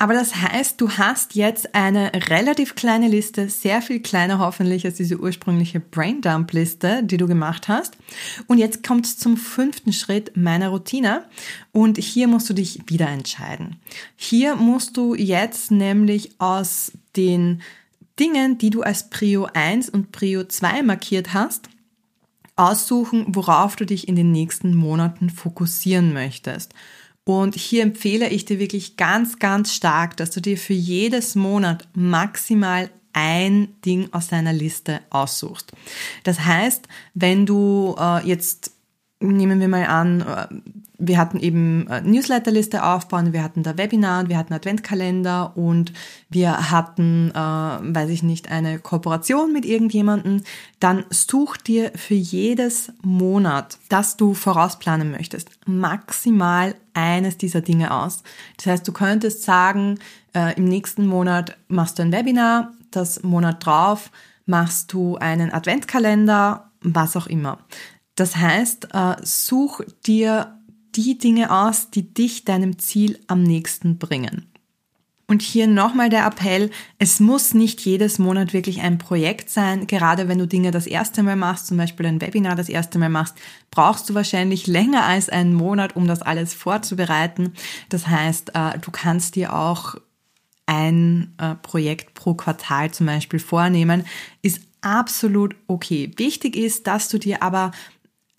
Aber 0.02 0.16
das 0.16 0.36
heißt, 0.36 0.82
du 0.82 0.90
hast 0.90 1.36
jetzt 1.36 1.76
eine 1.76 2.12
relativ 2.28 2.74
kleine 2.74 3.08
Liste, 3.08 3.50
sehr 3.50 3.84
viel 3.84 4.00
kleiner 4.00 4.40
hoffentlich 4.40 4.84
als 4.84 4.96
diese 4.96 5.20
ursprüngliche 5.20 5.80
Braindump-Liste, 5.80 7.04
die 7.04 7.18
du 7.18 7.28
gemacht 7.28 7.68
hast. 7.68 7.98
Und 8.48 8.58
jetzt 8.58 8.82
kommt 8.82 9.06
es 9.06 9.20
zum 9.20 9.38
fünften 9.38 9.94
Schritt 9.94 10.36
meiner 10.36 10.70
Routine. 10.70 11.26
Und 11.72 12.00
hier 12.00 12.28
musst 12.28 12.50
du 12.50 12.56
dich 12.56 12.82
wieder 12.88 13.10
entscheiden. 13.10 13.76
Hier 14.16 14.56
musst 14.56 14.98
du 14.98 15.14
jetzt 15.14 15.70
nämlich 15.70 16.32
aus 16.40 16.94
den 17.16 17.62
Dingen, 18.20 18.58
die 18.58 18.72
du 18.72 18.82
als 18.82 19.08
Prio 19.12 19.50
1 19.54 19.88
und 19.90 20.12
Prio 20.12 20.44
2 20.44 20.82
markiert 20.82 21.36
hast, 21.36 21.70
aussuchen, 22.56 23.26
worauf 23.28 23.76
du 23.76 23.86
dich 23.86 24.08
in 24.08 24.16
den 24.16 24.32
nächsten 24.32 24.74
Monaten 24.74 25.30
fokussieren 25.30 26.12
möchtest. 26.12 26.74
Und 27.24 27.56
hier 27.56 27.84
empfehle 27.84 28.30
ich 28.30 28.46
dir 28.46 28.60
wirklich 28.60 28.98
ganz, 28.98 29.40
ganz 29.40 29.74
stark, 29.74 30.18
dass 30.18 30.32
du 30.32 30.42
dir 30.42 30.58
für 30.58 30.74
jedes 30.74 31.36
Monat 31.36 31.88
maximal 31.94 32.90
ein 33.14 33.76
Ding 33.86 34.10
aus 34.12 34.28
deiner 34.28 34.54
Liste 34.54 35.02
aussuchst. 35.10 35.72
Das 36.24 36.40
heißt, 36.46 36.88
wenn 37.14 37.46
du 37.46 37.96
äh, 38.00 38.26
jetzt 38.26 38.72
nehmen 39.22 39.60
wir 39.60 39.68
mal 39.68 39.86
an, 39.86 40.22
äh, 40.22 40.48
wir 41.02 41.18
hatten 41.18 41.40
eben 41.40 41.88
äh, 41.88 42.02
Newsletterliste 42.02 42.84
aufbauen, 42.84 43.34
wir 43.34 43.44
hatten 43.44 43.64
da 43.64 43.78
Webinar, 43.78 44.30
wir 44.30 44.38
hatten 44.38 44.54
Adventkalender 44.54 45.58
und 45.58 45.92
wir 46.30 46.72
hatten, 46.72 47.32
äh, 47.32 47.36
weiß 47.36 48.10
ich 48.10 48.24
nicht, 48.24 48.52
eine 48.52 48.80
Kooperation 48.80 49.52
mit 49.52 49.66
irgendjemandem, 49.66 50.44
dann 50.80 51.04
such 51.10 51.58
dir 51.58 51.92
für 51.96 52.14
jedes 52.14 52.94
Monat, 53.02 53.80
das 53.90 54.16
du 54.16 54.34
vorausplanen 54.34 55.12
möchtest, 55.12 55.50
maximal 55.66 56.76
eines 56.94 57.38
dieser 57.38 57.62
Dinge 57.62 57.94
aus. 57.94 58.22
Das 58.58 58.68
heißt, 58.68 58.88
du 58.88 58.92
könntest 58.92 59.44
sagen, 59.44 59.98
äh, 60.34 60.56
im 60.56 60.66
nächsten 60.66 61.08
Monat 61.08 61.58
machst 61.68 61.98
du 61.98 62.04
ein 62.04 62.12
Webinar, 62.12 62.74
das 62.92 63.24
Monat 63.24 63.66
drauf 63.66 64.12
machst 64.46 64.94
du 64.94 65.18
einen 65.18 65.52
Adventkalender, 65.52 66.70
was 66.82 67.16
auch 67.16 67.28
immer. 67.28 67.58
Das 68.22 68.36
heißt, 68.36 68.90
äh, 68.94 69.16
such 69.24 69.82
dir 70.06 70.60
die 70.94 71.18
Dinge 71.18 71.50
aus, 71.50 71.90
die 71.90 72.14
dich 72.14 72.46
deinem 72.46 72.78
Ziel 72.78 73.18
am 73.26 73.42
nächsten 73.42 73.98
bringen. 73.98 74.46
Und 75.26 75.42
hier 75.42 75.66
nochmal 75.66 76.10
der 76.12 76.28
Appell, 76.28 76.70
es 77.00 77.20
muss 77.20 77.56
nicht 77.56 77.82
jedes 77.82 78.20
Monat 78.20 78.54
wirklich 78.54 78.82
ein 78.82 79.00
Projekt 79.00 79.50
sein. 79.50 79.88
Gerade 79.88 80.28
wenn 80.28 80.38
du 80.38 80.46
Dinge 80.46 80.70
das 80.70 80.86
erste 80.86 81.24
Mal 81.24 81.36
machst, 81.36 81.66
zum 81.66 81.78
Beispiel 81.78 82.06
ein 82.06 82.22
Webinar 82.22 82.56
das 82.56 82.70
erste 82.70 83.00
Mal 83.00 83.10
machst, 83.10 83.34
brauchst 83.72 84.08
du 84.08 84.14
wahrscheinlich 84.14 84.68
länger 84.68 85.04
als 85.04 85.28
einen 85.28 85.56
Monat, 85.56 85.96
um 85.96 86.06
das 86.06 86.22
alles 86.22 86.54
vorzubereiten. 86.54 87.54
Das 87.90 88.06
heißt, 88.06 88.52
äh, 88.54 88.78
du 88.78 88.92
kannst 88.92 89.36
dir 89.36 89.56
auch 89.56 89.96
ein 90.68 91.34
äh, 91.40 91.56
Projekt 91.56 92.14
pro 92.14 92.36
Quartal 92.36 92.92
zum 92.92 93.08
Beispiel 93.08 93.40
vornehmen, 93.40 94.06
ist 94.44 94.62
absolut 94.82 95.56
okay. 95.68 96.12
Wichtig 96.18 96.56
ist, 96.56 96.88
dass 96.88 97.08
du 97.08 97.18
dir 97.18 97.42
aber 97.42 97.72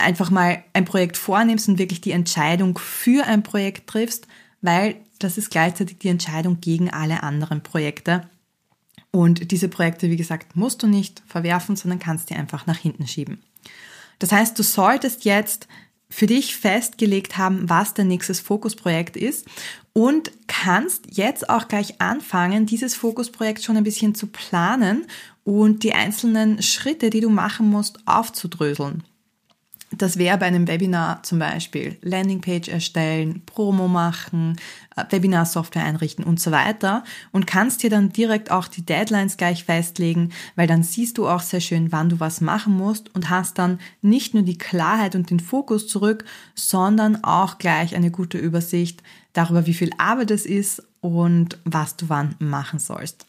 einfach 0.02 0.30
mal 0.30 0.62
ein 0.72 0.84
Projekt 0.84 1.16
vornimmst 1.16 1.68
und 1.68 1.78
wirklich 1.78 2.00
die 2.00 2.12
Entscheidung 2.12 2.78
für 2.78 3.26
ein 3.26 3.42
Projekt 3.42 3.88
triffst, 3.88 4.26
weil 4.60 4.96
das 5.18 5.38
ist 5.38 5.50
gleichzeitig 5.50 5.98
die 5.98 6.08
Entscheidung 6.08 6.60
gegen 6.60 6.90
alle 6.90 7.22
anderen 7.22 7.62
Projekte. 7.62 8.28
Und 9.10 9.50
diese 9.50 9.68
Projekte, 9.68 10.10
wie 10.10 10.16
gesagt, 10.16 10.56
musst 10.56 10.82
du 10.82 10.86
nicht 10.86 11.22
verwerfen, 11.26 11.76
sondern 11.76 11.98
kannst 11.98 12.30
die 12.30 12.34
einfach 12.34 12.66
nach 12.66 12.78
hinten 12.78 13.06
schieben. 13.06 13.42
Das 14.18 14.32
heißt, 14.32 14.58
du 14.58 14.62
solltest 14.62 15.24
jetzt 15.24 15.68
für 16.08 16.26
dich 16.26 16.56
festgelegt 16.56 17.38
haben, 17.38 17.68
was 17.68 17.94
dein 17.94 18.08
nächstes 18.08 18.40
Fokusprojekt 18.40 19.16
ist 19.16 19.46
und 19.92 20.30
kannst 20.46 21.06
jetzt 21.16 21.48
auch 21.48 21.68
gleich 21.68 22.00
anfangen, 22.00 22.66
dieses 22.66 22.94
Fokusprojekt 22.94 23.64
schon 23.64 23.76
ein 23.76 23.84
bisschen 23.84 24.14
zu 24.14 24.26
planen 24.26 25.06
und 25.44 25.82
die 25.82 25.94
einzelnen 25.94 26.62
Schritte, 26.62 27.10
die 27.10 27.20
du 27.20 27.30
machen 27.30 27.68
musst, 27.68 28.06
aufzudröseln. 28.06 29.04
Das 29.98 30.16
wäre 30.16 30.38
bei 30.38 30.46
einem 30.46 30.68
Webinar 30.68 31.22
zum 31.22 31.38
Beispiel 31.38 31.98
Landingpage 32.00 32.68
erstellen, 32.68 33.42
Promo 33.44 33.88
machen, 33.88 34.56
äh, 34.96 35.04
Webinar-Software 35.10 35.84
einrichten 35.84 36.24
und 36.24 36.40
so 36.40 36.50
weiter 36.50 37.04
und 37.30 37.46
kannst 37.46 37.82
dir 37.82 37.90
dann 37.90 38.10
direkt 38.10 38.50
auch 38.50 38.68
die 38.68 38.84
Deadlines 38.84 39.36
gleich 39.36 39.64
festlegen, 39.64 40.30
weil 40.56 40.66
dann 40.66 40.82
siehst 40.82 41.18
du 41.18 41.28
auch 41.28 41.42
sehr 41.42 41.60
schön, 41.60 41.92
wann 41.92 42.08
du 42.08 42.20
was 42.20 42.40
machen 42.40 42.74
musst 42.74 43.14
und 43.14 43.28
hast 43.28 43.58
dann 43.58 43.80
nicht 44.00 44.32
nur 44.32 44.42
die 44.42 44.58
Klarheit 44.58 45.14
und 45.14 45.30
den 45.30 45.40
Fokus 45.40 45.86
zurück, 45.86 46.24
sondern 46.54 47.22
auch 47.22 47.58
gleich 47.58 47.94
eine 47.94 48.10
gute 48.10 48.38
Übersicht 48.38 49.02
darüber, 49.34 49.66
wie 49.66 49.74
viel 49.74 49.90
Arbeit 49.98 50.30
es 50.30 50.46
ist 50.46 50.82
und 51.00 51.58
was 51.64 51.96
du 51.96 52.08
wann 52.08 52.34
machen 52.38 52.78
sollst. 52.78 53.26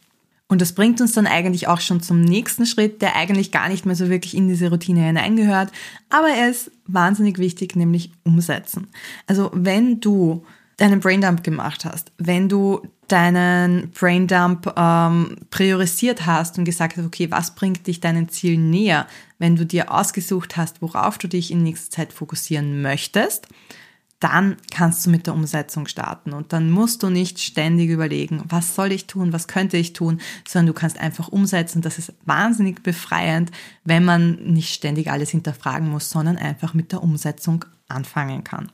Und 0.54 0.60
das 0.60 0.72
bringt 0.72 1.00
uns 1.00 1.10
dann 1.10 1.26
eigentlich 1.26 1.66
auch 1.66 1.80
schon 1.80 2.00
zum 2.00 2.20
nächsten 2.20 2.64
Schritt, 2.64 3.02
der 3.02 3.16
eigentlich 3.16 3.50
gar 3.50 3.68
nicht 3.68 3.86
mehr 3.86 3.96
so 3.96 4.08
wirklich 4.08 4.36
in 4.36 4.46
diese 4.46 4.70
Routine 4.70 5.00
hineingehört, 5.00 5.72
aber 6.10 6.28
er 6.28 6.48
ist 6.48 6.70
wahnsinnig 6.86 7.38
wichtig, 7.38 7.74
nämlich 7.74 8.12
umsetzen. 8.22 8.86
Also 9.26 9.50
wenn 9.52 9.98
du 9.98 10.44
deinen 10.76 11.00
Braindump 11.00 11.42
gemacht 11.42 11.84
hast, 11.84 12.12
wenn 12.18 12.48
du 12.48 12.86
deinen 13.08 13.90
Braindump 13.90 14.72
ähm, 14.76 15.38
priorisiert 15.50 16.24
hast 16.24 16.56
und 16.56 16.66
gesagt 16.66 16.96
hast, 16.96 17.04
okay, 17.04 17.32
was 17.32 17.56
bringt 17.56 17.88
dich 17.88 17.98
deinen 17.98 18.28
Zielen 18.28 18.70
näher, 18.70 19.08
wenn 19.40 19.56
du 19.56 19.66
dir 19.66 19.92
ausgesucht 19.92 20.56
hast, 20.56 20.80
worauf 20.82 21.18
du 21.18 21.26
dich 21.26 21.50
in 21.50 21.64
nächster 21.64 21.90
Zeit 21.90 22.12
fokussieren 22.12 22.80
möchtest, 22.80 23.48
dann 24.24 24.56
kannst 24.70 25.04
du 25.04 25.10
mit 25.10 25.26
der 25.26 25.34
Umsetzung 25.34 25.86
starten. 25.86 26.32
Und 26.32 26.54
dann 26.54 26.70
musst 26.70 27.02
du 27.02 27.10
nicht 27.10 27.40
ständig 27.40 27.90
überlegen, 27.90 28.42
was 28.48 28.74
soll 28.74 28.90
ich 28.90 29.06
tun, 29.06 29.34
was 29.34 29.48
könnte 29.48 29.76
ich 29.76 29.92
tun, 29.92 30.18
sondern 30.48 30.68
du 30.68 30.72
kannst 30.72 30.98
einfach 30.98 31.28
umsetzen. 31.28 31.82
Das 31.82 31.98
ist 31.98 32.14
wahnsinnig 32.24 32.82
befreiend, 32.82 33.50
wenn 33.84 34.02
man 34.02 34.36
nicht 34.36 34.72
ständig 34.72 35.10
alles 35.10 35.28
hinterfragen 35.28 35.90
muss, 35.90 36.08
sondern 36.08 36.38
einfach 36.38 36.72
mit 36.72 36.90
der 36.90 37.02
Umsetzung 37.02 37.66
anfangen 37.86 38.44
kann. 38.44 38.72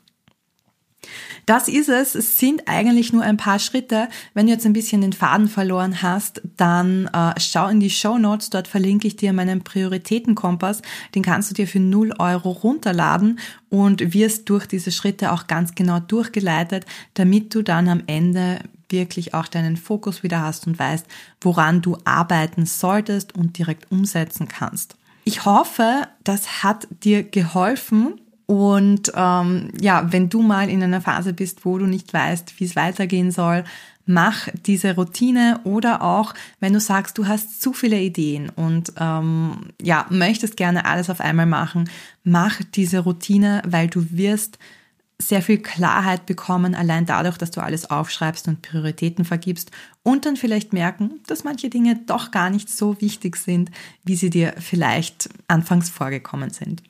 Das 1.47 1.69
ist 1.69 1.89
es. 1.89 2.15
Es 2.15 2.39
sind 2.39 2.69
eigentlich 2.69 3.13
nur 3.13 3.23
ein 3.23 3.37
paar 3.37 3.59
Schritte. 3.59 4.09
Wenn 4.35 4.47
du 4.47 4.53
jetzt 4.53 4.67
ein 4.67 4.73
bisschen 4.73 5.01
den 5.01 5.13
Faden 5.13 5.49
verloren 5.49 6.03
hast, 6.03 6.43
dann 6.57 7.07
äh, 7.07 7.33
schau 7.39 7.69
in 7.69 7.81
die 7.81 7.91
Show 7.91 8.19
Notes. 8.19 8.51
Dort 8.51 8.69
verlinke 8.69 9.07
ich 9.07 9.17
dir 9.17 9.33
meinen 9.33 9.63
Prioritätenkompass. 9.63 10.83
Den 11.15 11.23
kannst 11.23 11.51
du 11.51 11.55
dir 11.55 11.67
für 11.67 11.81
0 11.81 12.15
Euro 12.19 12.51
runterladen 12.51 13.39
und 13.69 14.15
wirst 14.15 14.49
durch 14.49 14.67
diese 14.67 14.93
Schritte 14.93 15.33
auch 15.33 15.47
ganz 15.47 15.75
genau 15.75 16.01
durchgeleitet, 16.01 16.87
damit 17.15 17.55
du 17.55 17.63
dann 17.63 17.89
am 17.89 18.03
Ende 18.07 18.61
wirklich 18.89 19.35
auch 19.35 19.47
deinen 19.47 19.77
Fokus 19.77 20.23
wieder 20.23 20.41
hast 20.43 20.67
und 20.67 20.79
weißt, 20.79 21.07
woran 21.41 21.81
du 21.81 21.97
arbeiten 22.05 22.67
solltest 22.67 23.35
und 23.35 23.57
direkt 23.57 23.91
umsetzen 23.91 24.49
kannst. 24.49 24.97
Ich 25.25 25.45
hoffe, 25.45 26.09
das 26.25 26.63
hat 26.63 26.89
dir 27.03 27.23
geholfen 27.23 28.21
und 28.51 29.13
ähm, 29.15 29.69
ja, 29.81 30.13
wenn 30.13 30.29
du 30.29 30.43
mal 30.43 30.69
in 30.69 30.83
einer 30.83 31.01
Phase 31.01 31.33
bist, 31.33 31.65
wo 31.65 31.79
du 31.79 31.87
nicht 31.87 32.13
weißt, 32.13 32.59
wie 32.59 32.65
es 32.65 32.75
weitergehen 32.75 33.31
soll, 33.31 33.63
mach 34.07 34.49
diese 34.67 34.97
Routine 34.97 35.61
oder 35.63 36.03
auch, 36.03 36.35
wenn 36.59 36.73
du 36.73 36.81
sagst, 36.81 37.17
du 37.17 37.29
hast 37.29 37.63
zu 37.63 37.73
viele 37.73 38.01
Ideen 38.01 38.49
und 38.49 38.93
ähm, 38.97 39.69
ja, 39.81 40.05
möchtest 40.11 40.57
gerne 40.57 40.85
alles 40.85 41.11
auf 41.11 41.21
einmal 41.21 41.47
machen, 41.47 41.89
mach 42.25 42.61
diese 42.75 42.99
Routine, 42.99 43.63
weil 43.69 43.87
du 43.87 44.11
wirst 44.11 44.59
sehr 45.17 45.43
viel 45.43 45.59
Klarheit 45.59 46.27
bekommen, 46.27 46.75
allein 46.75 47.07
dadurch, 47.07 47.39
dass 47.39 47.53
du 47.53 47.61
alles 47.61 47.89
aufschreibst 47.89 48.49
und 48.49 48.63
Prioritäten 48.63 49.25
vergibst 49.25 49.71
und 50.03 50.27
dann 50.27 50.37
vielleicht 50.37 50.73
merken, 50.73 51.21
dass 51.29 51.45
manche 51.45 51.71
Dinge 51.71 52.01
doch 52.05 52.33
gar 52.33 52.51
nicht 52.51 52.69
so 52.69 53.01
wichtig 53.01 53.37
sind, 53.37 53.71
wie 54.03 54.17
sie 54.17 54.31
dir 54.31 54.55
vielleicht 54.59 55.29
anfangs 55.47 55.89
vorgekommen 55.89 56.51
sind. 56.51 56.83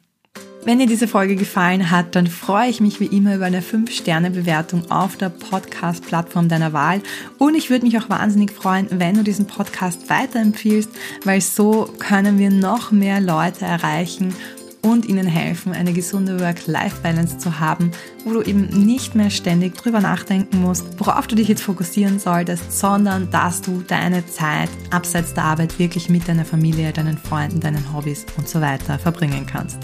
Wenn 0.62 0.78
dir 0.78 0.86
diese 0.86 1.08
Folge 1.08 1.36
gefallen 1.36 1.90
hat, 1.90 2.14
dann 2.14 2.26
freue 2.26 2.68
ich 2.68 2.82
mich 2.82 3.00
wie 3.00 3.06
immer 3.06 3.34
über 3.36 3.46
eine 3.46 3.62
5-Sterne-Bewertung 3.62 4.90
auf 4.90 5.16
der 5.16 5.30
Podcast-Plattform 5.30 6.50
deiner 6.50 6.74
Wahl. 6.74 7.00
Und 7.38 7.54
ich 7.54 7.70
würde 7.70 7.86
mich 7.86 7.98
auch 7.98 8.10
wahnsinnig 8.10 8.52
freuen, 8.52 8.86
wenn 8.90 9.14
du 9.14 9.22
diesen 9.22 9.46
Podcast 9.46 10.10
weiterempfiehlst, 10.10 10.90
weil 11.24 11.40
so 11.40 11.88
können 11.98 12.38
wir 12.38 12.50
noch 12.50 12.92
mehr 12.92 13.22
Leute 13.22 13.64
erreichen 13.64 14.34
und 14.82 15.06
ihnen 15.06 15.26
helfen, 15.26 15.72
eine 15.72 15.92
gesunde 15.92 16.40
Work-Life-Balance 16.40 17.38
zu 17.38 17.60
haben, 17.60 17.90
wo 18.24 18.32
du 18.32 18.42
eben 18.42 18.66
nicht 18.84 19.14
mehr 19.14 19.30
ständig 19.30 19.76
drüber 19.76 20.00
nachdenken 20.00 20.62
musst, 20.62 20.98
worauf 20.98 21.26
du 21.26 21.36
dich 21.36 21.48
jetzt 21.48 21.62
fokussieren 21.62 22.18
solltest, 22.18 22.78
sondern 22.78 23.30
dass 23.30 23.60
du 23.60 23.82
deine 23.86 24.26
Zeit 24.26 24.70
abseits 24.90 25.34
der 25.34 25.44
Arbeit 25.44 25.78
wirklich 25.78 26.08
mit 26.08 26.28
deiner 26.28 26.44
Familie, 26.44 26.92
deinen 26.92 27.18
Freunden, 27.18 27.60
deinen 27.60 27.92
Hobbys 27.92 28.26
und 28.36 28.48
so 28.48 28.60
weiter 28.60 28.98
verbringen 28.98 29.46
kannst. 29.46 29.78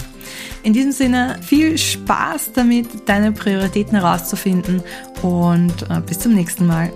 In 0.62 0.72
diesem 0.72 0.92
Sinne 0.92 1.38
viel 1.42 1.78
Spaß 1.78 2.52
damit, 2.54 3.08
deine 3.08 3.32
Prioritäten 3.32 4.00
herauszufinden 4.00 4.82
und 5.22 5.82
äh, 5.90 6.00
bis 6.00 6.18
zum 6.18 6.34
nächsten 6.34 6.66
Mal. 6.66 6.90